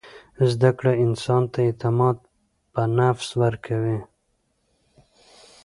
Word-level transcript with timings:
زده 0.51 0.71
کړه 0.77 0.93
انسان 1.05 1.43
ته 1.51 1.59
اعتماد 1.67 2.17
په 2.73 2.81
نفس 2.97 3.27
ورکوي. 3.41 3.99